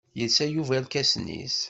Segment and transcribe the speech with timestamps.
[0.19, 1.57] Yelsa Yuba irkasen-is.